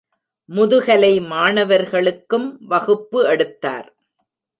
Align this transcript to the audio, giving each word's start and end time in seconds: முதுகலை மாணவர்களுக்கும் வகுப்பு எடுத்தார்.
முதுகலை 0.49 1.19
மாணவர்களுக்கும் 1.19 2.47
வகுப்பு 2.67 3.19
எடுத்தார். 3.27 3.87